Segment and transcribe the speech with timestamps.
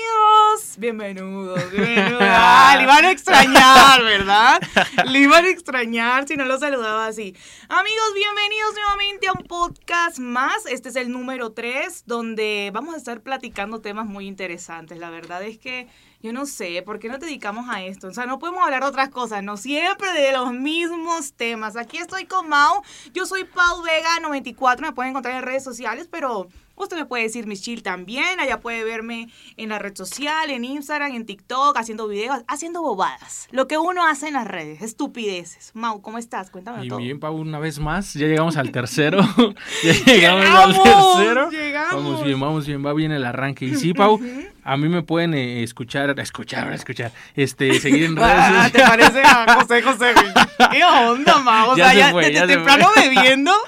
[0.00, 0.76] bienvenidos.
[0.78, 2.22] Bienvenidos, bienvenidos.
[2.22, 4.60] Ah, le iban a extrañar, ¿verdad?
[5.06, 7.34] Le iban a extrañar si no lo saludaba así.
[7.68, 10.66] Amigos, bienvenidos nuevamente a un podcast más.
[10.66, 14.98] Este es el número 3, donde vamos a estar platicando temas muy interesantes.
[14.98, 15.88] La verdad es que
[16.22, 18.08] yo no sé, ¿por qué nos dedicamos a esto?
[18.08, 21.76] O sea, no podemos hablar de otras cosas, no siempre de los mismos temas.
[21.76, 26.08] Aquí estoy con Mau, yo soy Pau Vega 94, me pueden encontrar en redes sociales,
[26.10, 26.48] pero
[26.80, 29.28] Usted me puede decir Miss Chill también, allá puede verme
[29.58, 33.48] en la red social, en Instagram, en TikTok, haciendo videos, haciendo bobadas.
[33.50, 35.72] Lo que uno hace en las redes, estupideces.
[35.74, 36.50] Mau, ¿cómo estás?
[36.50, 36.98] Cuéntame y todo.
[36.98, 39.20] bien, Pau, una vez más, ya llegamos al tercero.
[39.84, 41.50] ya llegamos, al tercero.
[41.50, 41.94] Llegamos.
[41.94, 43.66] Vamos bien, vamos bien, va bien el arranque.
[43.66, 44.18] Y sí, Pau,
[44.72, 48.72] a mí me pueden eh, escuchar, escuchar, escuchar, este, seguir en redes Ah, sociales.
[48.72, 50.14] ¿Te parece a José José?
[50.70, 51.70] ¿Qué onda, Mau?
[51.72, 53.08] O Ya sea, se ya fue, ya se temprano fue.
[53.08, 53.52] bebiendo.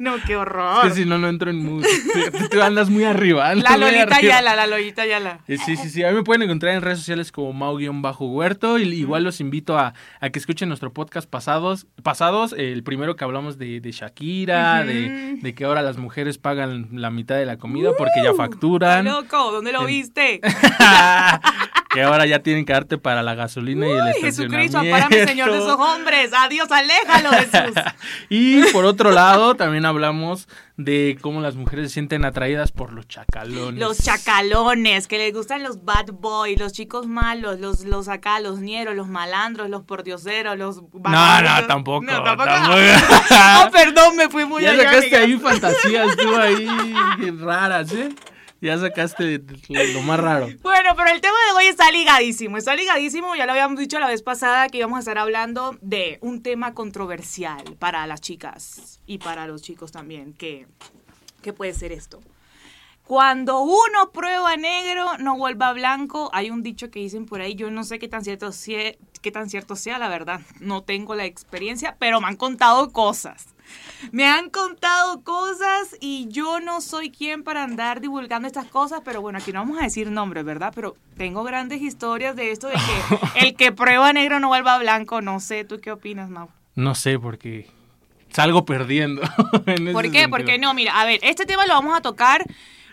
[0.00, 0.84] No, qué horror.
[0.86, 1.84] Es que si no, no entro en mood.
[1.84, 3.50] Tú, tú andas muy arriba.
[3.50, 4.20] andas La Lolita.
[4.20, 5.38] Yala, la Lolita Yala.
[5.46, 6.02] Eh, Sí, sí, sí.
[6.02, 8.78] A mí me pueden encontrar en redes sociales como Mau-Huerto.
[8.78, 11.86] Y igual los invito a, a que escuchen nuestro podcast pasados.
[12.02, 16.88] pasados el primero que hablamos de, de Shakira, de, de que ahora las mujeres pagan
[16.92, 19.04] la mitad de la comida porque ya ¡Qué facturan.
[19.04, 19.52] loco!
[19.52, 20.40] ¿Dónde lo viste?
[21.96, 24.78] que ahora ya tienen que darte para la gasolina y el estacionamiento.
[24.78, 26.30] Jesucristo, apárame, Señor, de esos hombres.
[26.36, 27.82] Adiós, aléjalo, Jesús.
[28.28, 33.08] y por otro lado, también hablamos de cómo las mujeres se sienten atraídas por los
[33.08, 33.80] chacalones.
[33.80, 38.60] Los chacalones, que les gustan los bad boys, los chicos malos, los, los acá, los
[38.60, 42.04] ñeros, los malandros, los pordioseros, los No, no, tampoco.
[42.04, 42.50] No, tampoco.
[42.50, 42.78] tampoco.
[43.66, 45.20] oh, perdón, me fui muy ya allá, sacaste amiga.
[45.20, 46.68] ahí fantasías tú ahí
[47.40, 48.10] raras, ¿eh?
[48.60, 50.48] Ya sacaste lo, más raro.
[50.62, 54.08] Bueno, pero el tema de hoy está ligadísimo, está ligadísimo, ya lo habíamos dicho la
[54.08, 59.18] vez pasada que íbamos a estar hablando de un tema controversial para las chicas y
[59.18, 60.66] para los chicos también, que,
[61.42, 62.20] que puede ser esto.
[63.06, 66.28] Cuando uno prueba negro, no vuelva blanco.
[66.32, 69.30] Hay un dicho que dicen por ahí, yo no sé qué tan cierto sea, qué
[69.30, 70.40] tan cierto sea, la verdad.
[70.58, 73.54] No tengo la experiencia, pero me han contado cosas.
[74.10, 79.20] Me han contado cosas y yo no soy quien para andar divulgando estas cosas, pero
[79.20, 80.72] bueno, aquí no vamos a decir nombres, ¿verdad?
[80.74, 85.20] Pero tengo grandes historias de esto de que el que prueba negro no vuelva blanco.
[85.22, 86.48] No sé, ¿tú qué opinas, Mau?
[86.74, 87.68] No sé, porque
[88.30, 89.22] salgo perdiendo.
[89.92, 90.28] ¿Por qué?
[90.28, 90.68] Porque sentido.
[90.70, 92.44] no, mira, a ver, este tema lo vamos a tocar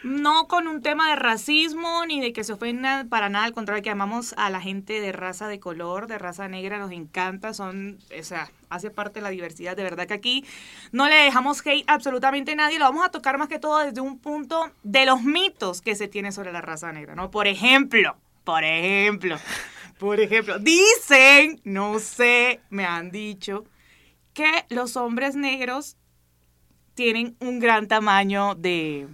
[0.03, 3.83] no con un tema de racismo ni de que se ofendan para nada, al contrario,
[3.83, 7.99] que amamos a la gente de raza de color, de raza negra, nos encanta, son,
[8.17, 10.45] o sea, hace parte de la diversidad, de verdad que aquí
[10.91, 14.19] no le dejamos hate absolutamente nadie, lo vamos a tocar más que todo desde un
[14.19, 17.31] punto de los mitos que se tiene sobre la raza negra, ¿no?
[17.31, 19.37] Por ejemplo, por ejemplo,
[19.99, 23.63] por ejemplo, dicen, no sé, me han dicho,
[24.33, 25.95] que los hombres negros
[26.95, 29.07] tienen un gran tamaño de,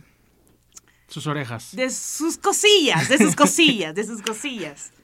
[1.09, 1.75] Sus orejas.
[1.75, 4.91] de sus cosillas, de sus cosillas, de sus cosillas.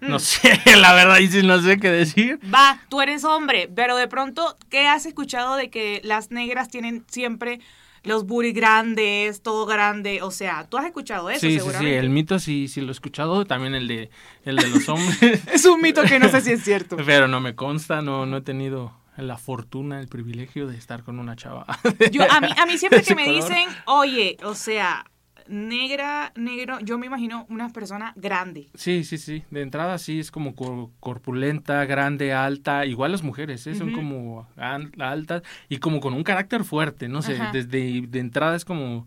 [0.00, 2.40] No sé, la verdad, y sí no sé qué decir.
[2.52, 7.04] Va, tú eres hombre, pero de pronto, ¿qué has escuchado de que las negras tienen
[7.08, 7.60] siempre
[8.02, 10.20] los booty grandes, todo grande?
[10.22, 11.98] O sea, tú has escuchado eso, sí, sí, sí, seguramente.
[11.98, 14.10] el mito sí, sí lo he escuchado, también el de,
[14.44, 15.40] el de los hombres.
[15.52, 16.96] Es un mito que no sé si es cierto.
[17.06, 21.20] Pero no me consta, no, no he tenido la fortuna, el privilegio de estar con
[21.20, 21.64] una chava.
[22.10, 23.40] Yo, a mí, a mí siempre que me color.
[23.40, 25.04] dicen, oye, o sea,
[25.48, 28.68] negra, negro, yo me imagino una persona grande.
[28.74, 29.44] Sí, sí, sí.
[29.50, 32.86] De entrada sí es como cor- corpulenta, grande, alta.
[32.86, 33.74] Igual las mujeres, ¿eh?
[33.74, 37.34] Son como al- altas y como con un carácter fuerte, no sé.
[37.34, 37.50] Ajá.
[37.52, 39.06] Desde de entrada es como,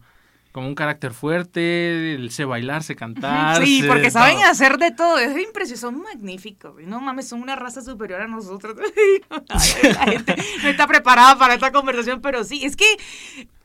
[0.51, 3.63] como un carácter fuerte, el sé bailar, sé cantar.
[3.65, 4.45] Sí, sé porque saben todo.
[4.49, 5.17] hacer de todo.
[5.17, 6.81] Es impresionante, son magníficos.
[6.83, 8.75] No mames, son una raza superior a nosotros.
[9.49, 12.85] la gente no está preparada para esta conversación, pero sí, es que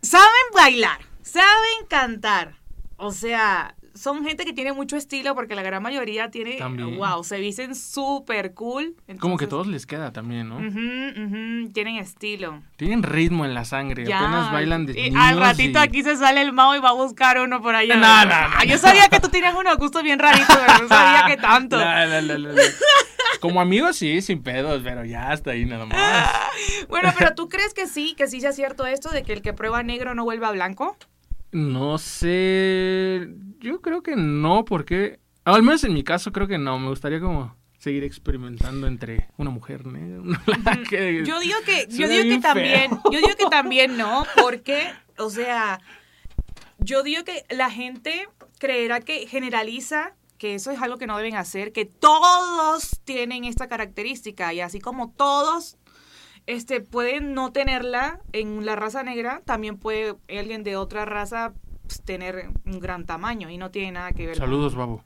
[0.03, 2.60] saben bailar, saben cantar.
[3.03, 6.99] O sea, son gente que tiene mucho estilo porque la gran mayoría tiene, También.
[6.99, 8.95] wow, se visten súper cool.
[9.19, 10.57] Como que todos les queda también, ¿no?
[10.59, 12.63] ujú, ujú, tienen estilo.
[12.77, 14.19] Tienen ritmo en la sangre, Ya.
[14.19, 16.93] apenas bailan de Y al ratito y- aquí se sale el Mao y va a
[16.93, 17.97] buscar uno por allá.
[17.97, 20.89] No, no, no, Ah, Yo sabía que tú tenías unos gustos bien raritos, pero no
[20.89, 21.79] sabía que tanto.
[23.41, 26.31] Como amigos sí, sin pedos, pero ya hasta ahí nada más.
[26.89, 29.53] Bueno, pero ¿tú crees que sí, que sí sea cierto esto de que el que
[29.55, 30.97] prueba negro no vuelva blanco?
[31.53, 36.79] No sé, yo creo que no, porque, al menos en mi caso creo que no,
[36.79, 40.97] me gustaría como seguir experimentando entre una mujer negra, una blanca.
[41.25, 43.03] Yo digo que, yo digo que también, feo.
[43.11, 45.81] yo digo que también no, porque, o sea,
[46.79, 51.37] yo digo que la gente creerá que generaliza que eso es algo que no deben
[51.37, 55.77] hacer, que todos tienen esta característica y así como todos
[56.47, 61.53] este, pueden no tenerla en la raza negra, también puede alguien de otra raza
[61.91, 64.37] pues, tener un gran tamaño y no tiene nada que ver.
[64.37, 65.03] Saludos, babo.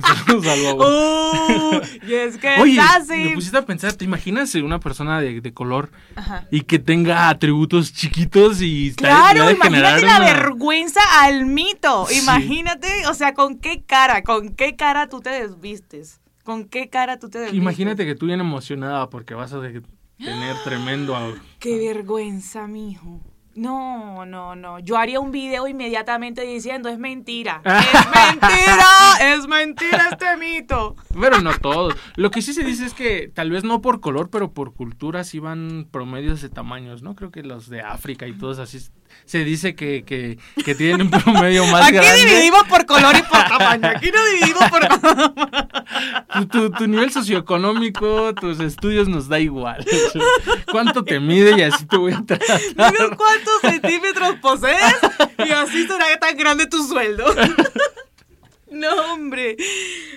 [0.26, 0.84] Saludos al babo.
[0.86, 1.80] ¡Uh!
[2.06, 5.90] y es que Oye, me pusiste a pensar, ¿te imaginas una persona de, de color
[6.14, 6.46] Ajá.
[6.52, 12.06] y que tenga atributos chiquitos y Claro, imagínate la vergüenza al mito.
[12.06, 12.20] Sí.
[12.20, 16.20] Imagínate, o sea, con qué cara, con qué cara tú te desvistes.
[16.44, 17.60] ¿Con qué cara tú te desvistes?
[17.60, 19.58] Imagínate que tú bien emocionada porque vas a
[20.18, 21.16] tener tremendo...
[21.58, 23.20] Qué vergüenza, mijo.
[23.56, 24.78] No, no, no.
[24.80, 27.62] Yo haría un video inmediatamente diciendo, es mentira.
[27.64, 30.94] Es mentira, es mentira este mito.
[31.18, 31.94] Pero no todos.
[32.16, 35.24] Lo que sí se dice es que tal vez no por color, pero por cultura
[35.24, 37.14] sí van promedios de tamaños, ¿no?
[37.14, 38.78] Creo que los de África y todos así
[39.24, 42.24] se dice que, que, que tienen un promedio más Aquí grande.
[42.24, 43.88] dividimos por color y por tamaño.
[43.88, 44.86] Aquí no dividimos por
[46.36, 49.84] Tu, tu- tu nivel socioeconómico, tus estudios nos da igual.
[50.70, 52.60] ¿Cuánto te mide y así te voy a tratar?
[52.60, 54.96] Dinos cuántos centímetros posees
[55.38, 57.24] y así será tan grande tu sueldo.
[58.76, 59.56] No, hombre.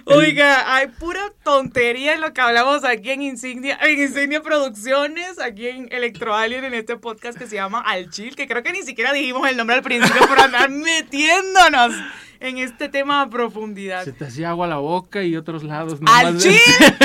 [0.05, 5.67] Oiga, hay pura tontería en lo que hablamos aquí en Insignia, en Insignia Producciones, aquí
[5.67, 8.83] en Electro Alien, en este podcast que se llama Al Chill, que creo que ni
[8.83, 11.93] siquiera dijimos el nombre al principio por andar metiéndonos
[12.41, 14.03] en este tema a profundidad.
[14.03, 15.99] Se te hacía agua la boca y otros lados.
[16.05, 16.59] Al chill,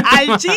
[0.05, 0.53] al chill,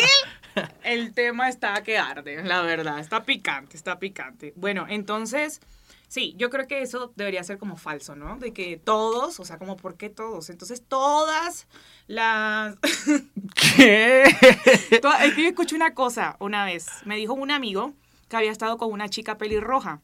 [0.84, 4.54] el tema está que arde, la verdad, está picante, está picante.
[4.56, 5.62] Bueno, entonces,
[6.08, 8.38] sí, yo creo que eso debería ser como falso, ¿no?
[8.38, 10.50] De que todos, o sea, como, ¿por qué todos?
[10.50, 11.68] Entonces, todas
[12.08, 12.76] las...
[13.76, 14.24] ¿Qué?
[14.24, 17.94] es que yo escuché una cosa una vez, me dijo un amigo
[18.30, 20.02] que había estado con una chica pelirroja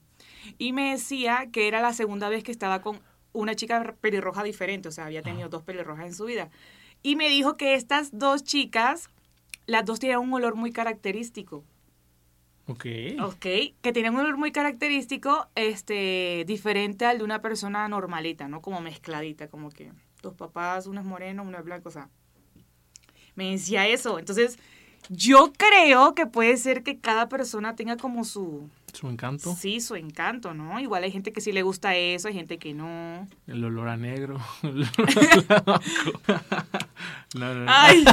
[0.58, 3.02] y me decía que era la segunda vez que estaba con
[3.32, 6.50] una chica pelirroja diferente, o sea, había tenido dos pelirrojas en su vida.
[7.02, 9.10] Y me dijo que estas dos chicas,
[9.66, 11.64] las dos tienen un olor muy característico.
[12.68, 12.86] Ok.
[13.22, 13.46] Ok,
[13.82, 18.62] que tienen un olor muy característico, este, diferente al de una persona normalita, ¿no?
[18.62, 22.10] Como mezcladita, como que dos papás, uno es moreno, uno es blanco, o sea.
[23.36, 24.18] Me decía eso.
[24.20, 24.58] Entonces,
[25.10, 29.54] yo creo que puede ser que cada persona tenga como su, Su encanto.
[29.56, 30.80] sí, su encanto, ¿no?
[30.80, 33.28] Igual hay gente que sí le gusta eso, hay gente que no.
[33.48, 34.40] El olor a negro.
[34.64, 35.80] el olor a blanco.
[37.36, 37.66] no, no, no.
[37.68, 38.06] Ay,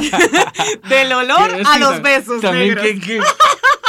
[0.89, 2.85] del olor a los besos negros.
[2.85, 3.19] ¿qué, qué,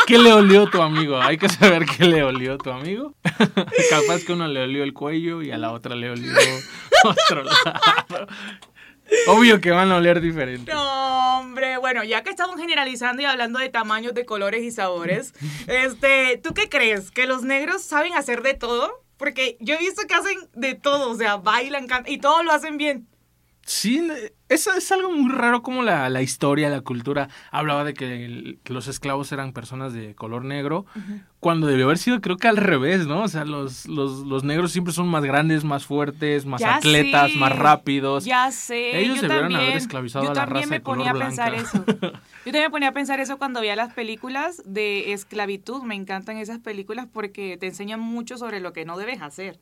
[0.06, 1.20] qué le olió tu amigo?
[1.20, 3.14] Hay que saber qué le olió tu amigo.
[3.90, 6.32] Capaz que uno le olió el cuello y a la otra le olió
[7.04, 8.26] otro lado.
[9.26, 10.72] Obvio que van a oler diferente.
[10.72, 15.34] No, hombre, bueno, ya que estamos generalizando y hablando de tamaños, de colores y sabores,
[15.66, 17.10] este, ¿tú qué crees?
[17.10, 19.02] ¿Que los negros saben hacer de todo?
[19.16, 22.52] Porque yo he visto que hacen de todo, o sea, bailan, cantan y todo lo
[22.52, 23.06] hacen bien.
[23.64, 24.06] Sí,
[24.49, 28.59] eso es algo muy raro como la, la historia, la cultura hablaba de que, el-
[28.64, 30.85] que los esclavos eran personas de color negro,
[31.38, 33.23] cuando debió haber sido creo que al revés, ¿no?
[33.23, 37.35] O sea, los, los, los negros siempre son más grandes, más fuertes, más Ya atletas,
[37.37, 38.25] más rápidos.
[38.25, 38.99] Ya sé.
[39.00, 41.11] Ellos yo debieron también, haber esclavizado yo a la también raza me de color ponía
[41.12, 41.85] a pensar eso.
[42.45, 45.85] Yo también me ponía a pensar eso cuando veía las películas de esclavitud.
[45.85, 49.61] Me encantan esas películas porque te enseñan mucho sobre lo que no debes hacer.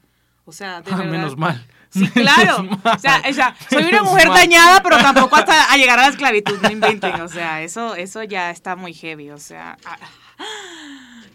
[0.51, 1.11] O sea, de Ah, verdad.
[1.13, 1.65] menos mal.
[1.91, 2.69] Sí, claro.
[2.85, 4.37] O sea, o sea, soy una mujer mal.
[4.39, 7.21] dañada, pero tampoco hasta a llegar a la esclavitud, no inventen.
[7.21, 9.31] O sea, eso, eso ya está muy heavy.
[9.31, 9.97] O sea, ah,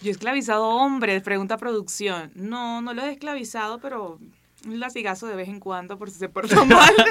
[0.01, 2.31] yo he esclavizado hombres, pregunta producción.
[2.36, 4.19] No, no lo he esclavizado, pero
[4.65, 6.93] un latigazo de vez en cuando por si se portó mal.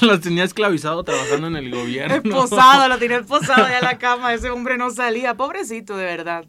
[0.00, 2.14] Los tenía esclavizado trabajando en el gobierno.
[2.16, 4.32] Esposado, lo tenía esposado ya en la cama.
[4.32, 5.34] Ese hombre no salía.
[5.34, 6.46] Pobrecito, de verdad.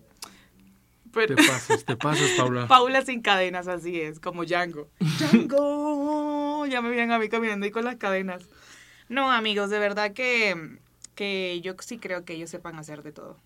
[1.16, 2.68] Pero- Te pasas, te pasas, Paula.
[2.68, 4.90] Paula sin cadenas, así es, como Django.
[5.00, 8.48] Django, ya me vienen a mí caminando ahí con las cadenas.
[9.10, 10.78] No, amigos, de verdad que,
[11.16, 13.38] que yo sí creo que ellos sepan hacer de todo.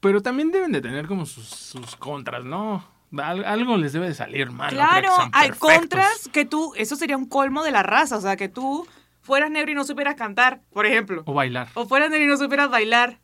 [0.00, 2.86] Pero también deben de tener como sus, sus contras, ¿no?
[3.16, 4.70] Al- algo les debe de salir mal.
[4.72, 8.48] claro, hay contras que tú, eso sería un colmo de la raza, o sea, que
[8.48, 8.86] tú
[9.22, 11.22] fueras negro y no supieras cantar, por ejemplo.
[11.26, 11.68] O bailar.
[11.74, 13.18] O fueras negro y no supieras bailar.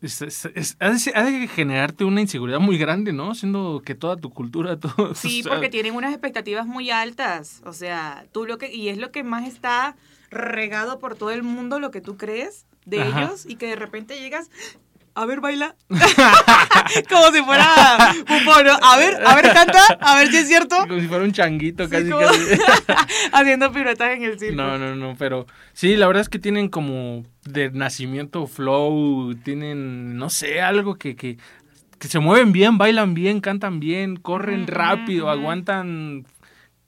[0.00, 3.34] Es- es- es- ha, de, generarte una inseguridad muy grande, ¿no?
[3.34, 5.14] Siendo que toda tu cultura, todo.
[5.14, 7.62] Sí, o sea, porque tienen unas expectativas muy altas.
[7.64, 9.96] O sea, tú lo que, y es lo que más está
[10.30, 13.22] regado por todo el mundo, lo que tú crees de Ajá.
[13.24, 14.50] ellos, y que de repente llegas,
[15.14, 15.74] a ver, baila.
[17.08, 18.72] Como si fuera un porno.
[18.82, 20.76] A ver, a ver, canta, a ver si es cierto.
[20.86, 22.40] Como si fuera un changuito, Sí, casi, como- casi.
[23.32, 24.56] Haciendo piruetas en el circo.
[24.56, 30.16] No, no, no, pero sí, la verdad es que tienen como de nacimiento flow, tienen,
[30.16, 31.38] no sé, algo que, que,
[31.98, 36.26] que se mueven bien, bailan bien, cantan bien, corren rápido, aguantan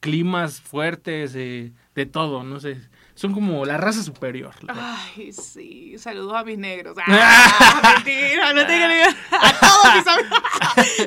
[0.01, 2.79] climas fuertes, eh, de todo, no sé.
[3.21, 4.55] Son como la raza superior.
[4.63, 4.97] la.
[5.15, 5.95] Ay, sí.
[5.99, 6.97] Saludos a mis negros.
[7.07, 10.39] Ah, mentira, no tengo ni A todos mis amigos.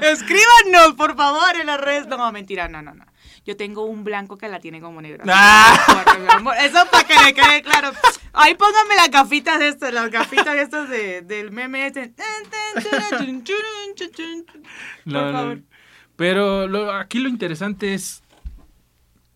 [0.03, 2.05] Escríbanos, por favor, en las redes.
[2.05, 3.05] No, mentira, no, no, no.
[3.45, 5.23] Yo tengo un blanco que la tiene como negra.
[5.27, 5.75] Ah.
[6.61, 7.91] Eso para que le quede claro.
[8.33, 12.13] Ahí pónganme las gafitas de estas, las gafitas estas de, del meme este.
[15.05, 15.31] No, Por no.
[15.33, 15.61] favor.
[16.15, 18.22] Pero lo- aquí lo interesante es,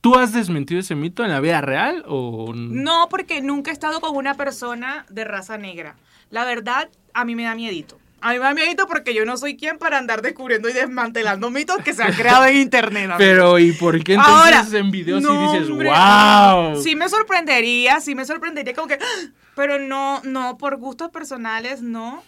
[0.08, 4.00] ¿tú has desmentido ese mito en la vida real o No, porque nunca he estado
[4.00, 5.98] con una persona de raza negra.
[6.30, 8.00] La verdad, a mí me da miedito.
[8.22, 11.50] A mí me da miedito porque yo no soy quien para andar descubriendo y desmantelando
[11.50, 13.04] mitos que se han creado en internet.
[13.04, 13.18] amigo.
[13.18, 16.82] Pero ¿y por qué entonces Ahora, en videos no, sí dices, hombre, wow?
[16.82, 19.32] Sí me sorprendería, sí me sorprendería como que, ¡ah!
[19.56, 22.24] pero no, no, por gustos personales, no,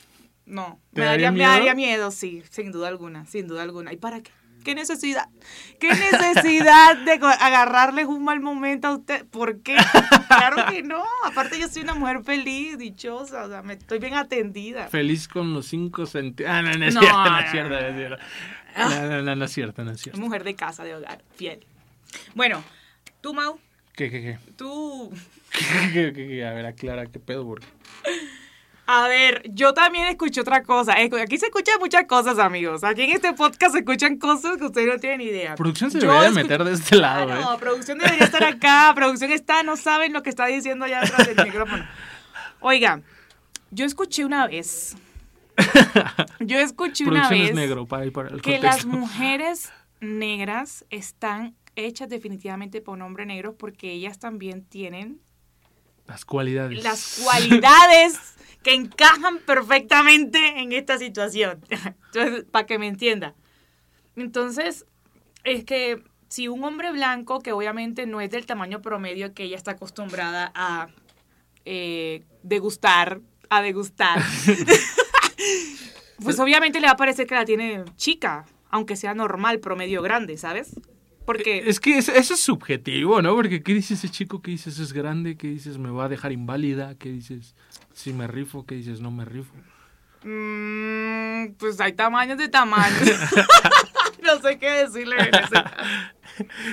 [0.46, 0.80] no.
[0.94, 1.52] ¿Te Me daría daría, me miedo?
[1.52, 3.94] daría miedo, sí, sin duda alguna, sin duda alguna.
[3.94, 4.32] ¿Y para qué?
[4.64, 5.30] ¿Qué necesidad?
[5.80, 9.26] ¿Qué necesidad de agarrarles un mal momento a usted?
[9.26, 9.78] ¿Por qué?
[10.28, 11.04] Claro que no.
[11.26, 14.88] Aparte yo soy una mujer feliz, dichosa, o sea, me estoy bien atendida.
[14.88, 16.52] Feliz con los cinco sentidos.
[16.52, 18.18] Ah, no, no es No, cierto, no es cierto, no es cierto.
[18.78, 20.22] No, no, no, no es cierto, no es cierto.
[20.22, 21.66] Mujer de casa, de hogar, fiel.
[22.36, 22.64] Bueno,
[23.22, 23.60] tú, Mau,
[23.96, 24.40] ¿Qué, qué, qué?
[24.56, 25.12] tú
[25.52, 26.46] ¿Qué, qué, qué, qué?
[26.46, 27.46] A ver, aclara, ¿qué pedo?
[27.46, 27.66] Porque...
[28.92, 30.96] A ver, yo también escuché otra cosa.
[30.98, 32.84] Aquí se escuchan muchas cosas, amigos.
[32.84, 35.54] Aquí en este podcast se escuchan cosas que ustedes no tienen idea.
[35.54, 37.58] Producción se Yo debería meter de este lado, Claro, ¿eh?
[37.60, 38.92] producción debería estar acá.
[38.96, 41.88] producción está, no saben lo que está diciendo allá atrás del micrófono.
[42.62, 43.02] Oiga,
[43.70, 44.98] yo escuché una vez.
[46.40, 50.84] Yo escuché una Producción vez es negro, para, ahí para el que las mujeres negras
[50.90, 55.22] están hechas definitivamente por hombres negros porque ellas también tienen
[56.10, 56.84] Las cualidades.
[56.84, 58.20] las cualidades
[58.64, 61.64] que encajan perfectamente en esta situación.
[61.70, 63.36] Entonces, para que me entienda.
[64.16, 64.86] Entonces,
[65.44, 69.56] es que si un hombre blanco, que obviamente no es del tamaño promedio que ella
[69.56, 70.88] está acostumbrada a
[71.66, 74.22] eh, degustar, a degustar,
[76.24, 80.38] pues obviamente le va a parecer que la tiene chica, aunque sea normal, promedio grande,
[80.38, 80.76] ¿sabes?
[81.30, 81.70] Porque...
[81.70, 83.36] Es que es- eso es subjetivo, ¿no?
[83.36, 84.42] Porque ¿qué dices ese chico?
[84.42, 85.38] ¿Qué dices es grande?
[85.38, 86.96] ¿Qué dices me va a dejar inválida?
[86.96, 87.54] ¿Qué dices
[87.94, 88.66] si me rifo?
[88.66, 89.54] ¿Qué dices no me rifo?
[90.24, 93.00] Mm, pues hay tamaños de tamaños.
[94.24, 95.18] no sé qué decirle.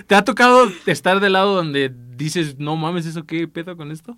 [0.06, 4.16] ¿Te ha tocado estar del lado donde dices no mames, ¿eso qué pedo con esto?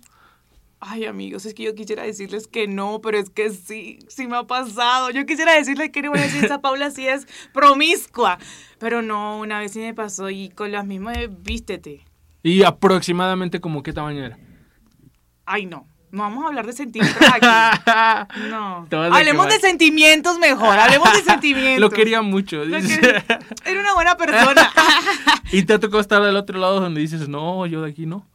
[0.81, 4.37] Ay, amigos, es que yo quisiera decirles que no, pero es que sí, sí me
[4.37, 5.09] ha pasado.
[5.09, 8.39] Yo quisiera decirles que no voy a decir esa Paula sí es promiscua.
[8.79, 12.05] Pero no, una vez sí me pasó y con las mismas vístete.
[12.43, 14.37] Y aproximadamente como qué tamaño era.
[15.45, 15.85] Ay, no.
[16.11, 17.45] No vamos a hablar de sentimientos aquí.
[18.49, 18.87] No.
[18.89, 20.79] Hablemos de sentimientos mejor.
[20.79, 21.81] Hablemos de sentimientos.
[21.81, 22.63] Lo quería mucho.
[22.63, 22.97] Lo dices.
[22.99, 23.25] quería-
[23.65, 24.71] Era una buena persona.
[25.51, 28.25] y te ha tocado estar del otro lado donde dices no, yo de aquí no.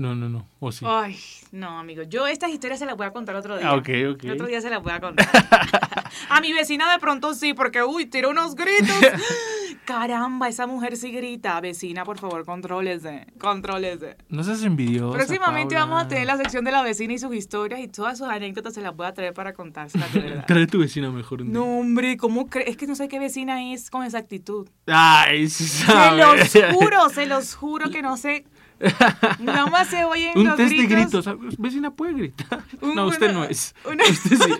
[0.00, 0.48] No, no, no.
[0.60, 0.86] O sí.
[0.88, 1.14] Ay,
[1.52, 2.04] no, amigo.
[2.04, 3.68] Yo estas historias se las voy a contar otro día.
[3.68, 4.24] Ah, ok, ok.
[4.24, 5.28] El otro día se las voy a contar.
[6.30, 8.96] a mi vecina de pronto sí, porque, uy, tira unos gritos.
[9.84, 11.60] Caramba, esa mujer sí grita.
[11.60, 14.16] Vecina, por favor, contrólese, contrólese.
[14.30, 15.14] No seas envidiosa.
[15.18, 15.90] Próximamente Paula.
[15.90, 18.72] vamos a tener la sección de la vecina y sus historias y todas sus anécdotas
[18.72, 20.44] se las voy a traer para contárselas de verdad.
[20.46, 21.44] Trae tu vecina mejor.
[21.44, 22.70] No, hombre, ¿cómo crees?
[22.70, 24.66] Es que no sé qué vecina es con exactitud.
[24.86, 28.46] Ay, sí Se los juro, se los juro que no sé.
[29.40, 31.26] Nada más se oyen Un los test de gritos.
[31.26, 31.58] gritos.
[31.58, 32.62] Vecina puede gritar.
[32.80, 33.74] Un- no, usted una- no es.
[33.84, 34.52] una- Usted sí.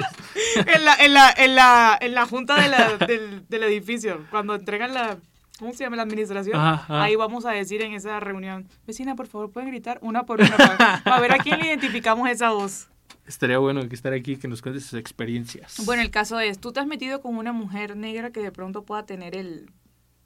[0.74, 4.54] en, la, en, la, en, la, en la junta de la- del, del edificio, cuando
[4.54, 5.16] entregan la,
[5.58, 5.96] ¿cómo se llama?
[5.96, 6.56] La administración.
[6.56, 7.02] Ajá, ajá.
[7.02, 10.56] Ahí vamos a decir en esa reunión, vecina, por favor, pueden gritar una por una
[10.56, 12.88] para, para ver a quién le identificamos esa voz.
[13.26, 15.80] Estaría bueno que estar aquí que nos cuentes sus experiencias.
[15.84, 18.82] Bueno, el caso es, tú te has metido con una mujer negra que de pronto
[18.84, 19.70] pueda tener el,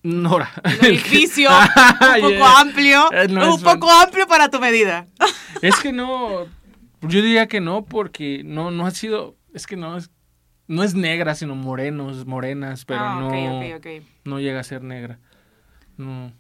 [0.05, 0.51] Nora.
[0.65, 2.61] el edificio Ah, un poco yeah.
[2.61, 5.09] amplio, Eh, no, un poco amplio para tu medida.
[5.63, 6.45] Es que no.
[7.01, 9.37] Yo diría que no, porque no, no ha sido.
[9.55, 10.11] Es que no es.
[10.67, 14.07] No es negra, sino morenos, morenas, pero ah, no, ok, ok, ok.
[14.25, 15.19] no llega a ser negra.
[15.99, 16.33] No.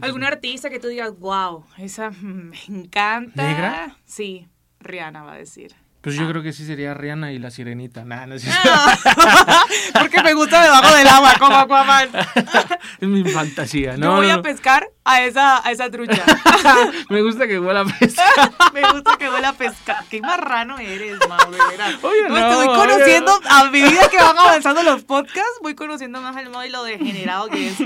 [0.00, 3.42] ¿Algún artista que tú digas, wow, esa me encanta?
[3.46, 3.96] ¿Negra?
[4.04, 4.48] Sí,
[4.80, 5.74] Rihanna va a decir.
[6.02, 6.22] Pues Ah.
[6.22, 8.04] yo creo que sí sería Rihanna y la sirenita.
[8.04, 8.44] Nah, no es,
[9.98, 12.08] Porque me gusta debajo del agua, como Aquaman.
[13.00, 13.92] es mi fantasía.
[13.92, 16.24] Yo No, voy no, a pescar a esa, a esa trucha.
[17.08, 18.24] Me gusta que huela a pesca.
[18.72, 20.04] me gusta que huela a pescar.
[20.10, 21.92] Qué marrano eres, Mau, de verdad.
[22.02, 23.48] Oye, No, estoy conociendo, no.
[23.50, 27.48] a medida que van avanzando los podcasts, voy conociendo más el modo y lo degenerado
[27.48, 27.76] que es.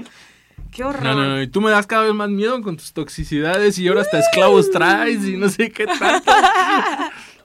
[0.73, 1.02] Qué horror.
[1.02, 1.42] No, no, no.
[1.42, 4.70] Y tú me das cada vez más miedo con tus toxicidades y ahora hasta esclavos
[4.70, 6.32] traes y no sé qué tanto.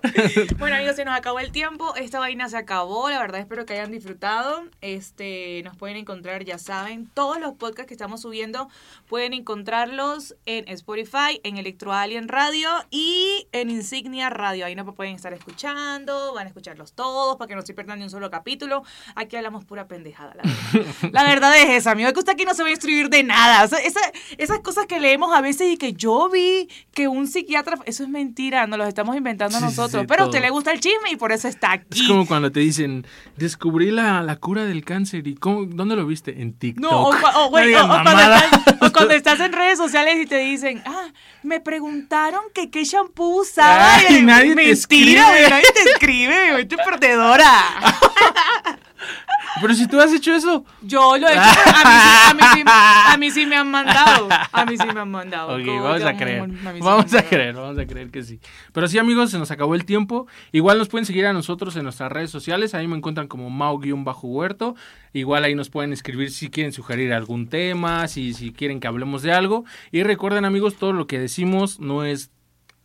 [0.58, 1.96] bueno, amigos, se nos acabó el tiempo.
[1.96, 3.10] Esta vaina se acabó.
[3.10, 4.64] La verdad, espero que hayan disfrutado.
[4.82, 8.70] Este, nos pueden encontrar, ya saben, todos los podcasts que estamos subiendo
[9.08, 14.66] pueden encontrarlos en Spotify, en Electro Alien Radio y en Insignia Radio.
[14.66, 18.06] Ahí nos pueden estar escuchando, van a escucharlos todos para que no se pierdan ni
[18.06, 18.84] un solo capítulo.
[19.16, 21.10] Aquí hablamos pura pendejada, la verdad.
[21.12, 23.64] la verdad es esa, amigo, que usted aquí no se va a instruir de nada.
[23.64, 24.02] O sea, esa,
[24.38, 28.10] esas cosas que leemos a veces y que yo vi que un psiquiatra, eso es
[28.10, 30.02] mentira, nos los estamos inventando Sí, nosotros.
[30.04, 32.02] sí, pero a usted le gusta el chisme y por eso está aquí.
[32.02, 33.06] Es como cuando te dicen,
[33.38, 35.28] descubrí la, la cura del cáncer.
[35.28, 36.42] ¿Y cómo, dónde lo viste?
[36.42, 36.82] En TikTok.
[36.92, 38.44] No, o, cuando estás,
[38.82, 41.08] o cuando estás en redes sociales y te dicen, ah,
[41.44, 43.96] me preguntaron que qué shampoo usaba.
[43.96, 45.22] Ay, Y- nadie te Mentira, escribe.
[45.24, 47.52] güey, nadie te escribe, güey, perdedora.
[49.60, 50.66] Pero si tú has hecho eso.
[50.82, 53.70] Yo lo he hecho, a mí, sí, a, mí sí, a mí sí me han
[53.70, 54.30] mandado.
[54.52, 55.56] A mí sí me han mandado.
[55.56, 56.48] Ok, Como vamos a creer.
[56.80, 58.40] Vamos a creer, vamos a creer que sí.
[58.72, 60.28] Pero sí, amigos, se nos acabó el tiempo.
[60.52, 62.74] Igual nos pueden seguir a nosotros en nuestras redes sociales.
[62.74, 64.76] Ahí me encuentran como Mau-Huerto.
[65.14, 69.22] Igual ahí nos pueden escribir si quieren sugerir algún tema, si, si quieren que hablemos
[69.22, 69.66] de algo.
[69.92, 72.32] Y recuerden, amigos, todo lo que decimos no es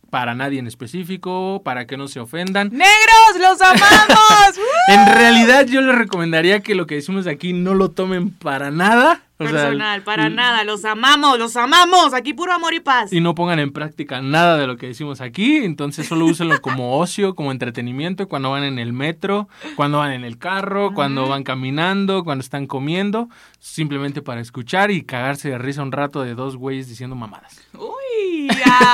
[0.09, 2.69] para nadie en específico, para que no se ofendan.
[2.71, 4.57] ¡Negros, los amamos!
[4.87, 9.21] En realidad yo les recomendaría que lo que decimos aquí no lo tomen para nada.
[9.39, 12.13] O sea, Personal, para nada, los amamos, los amamos.
[12.13, 13.13] Aquí puro amor y paz.
[13.13, 15.57] Y no pongan en práctica nada de lo que decimos aquí.
[15.57, 20.23] Entonces solo úsenlo como ocio, como entretenimiento, cuando van en el metro, cuando van en
[20.23, 23.29] el carro, cuando van caminando, cuando están comiendo.
[23.59, 27.61] Simplemente para escuchar y cagarse de risa un rato de dos güeyes diciendo mamadas.
[27.73, 28.06] Uy,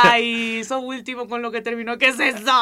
[0.03, 2.53] ay, eso último con lo que terminó, ¿qué es eso?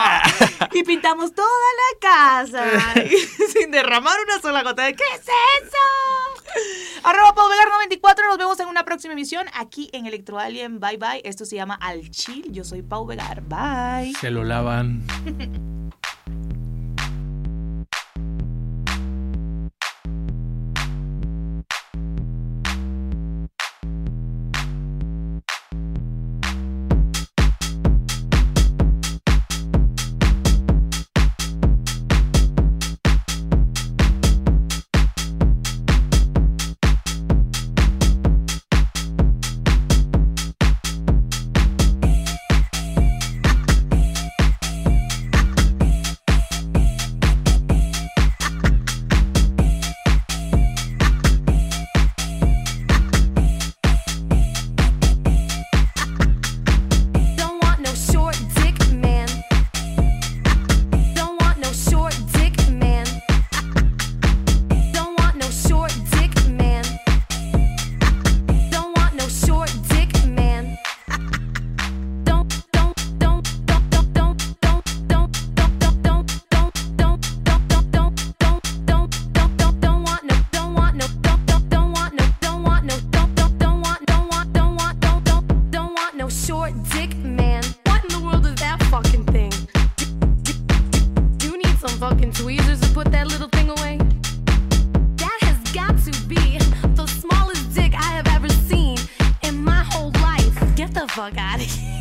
[0.74, 3.18] Y pintamos toda la casa y
[3.54, 7.02] sin derramar una sola gota de ¿qué es eso?
[7.04, 10.80] Arroba Pau Vegar 94, nos vemos en una próxima emisión aquí en Electro Alien.
[10.80, 11.22] Bye bye.
[11.24, 12.52] Esto se llama Al Chill.
[12.52, 13.42] Yo soy Pau Vegar.
[13.42, 14.14] Bye.
[14.20, 15.04] Se lo lavan.
[101.30, 102.01] 咖喱。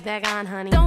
[0.00, 0.77] back on, honey.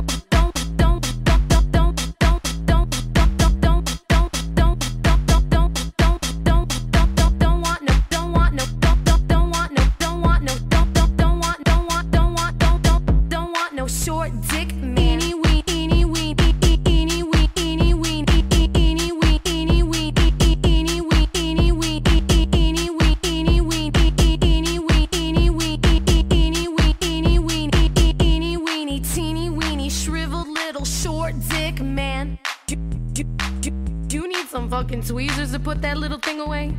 [35.71, 36.73] put that little thing away?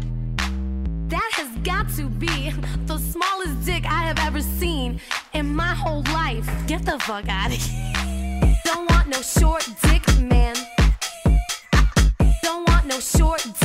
[1.08, 2.50] That has got to be
[2.84, 5.00] the smallest dick I have ever seen
[5.32, 6.46] in my whole life.
[6.66, 8.58] Get the fuck out of here.
[8.66, 10.56] Don't want no short dick, man.
[12.42, 13.61] Don't want no short dick.